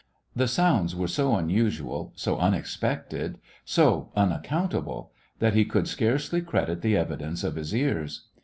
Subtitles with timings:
[0.35, 6.97] The sounds were so unusual, so unexpected, so unaccountable, that he could scarcely credit the
[6.97, 8.25] evidence of his ears.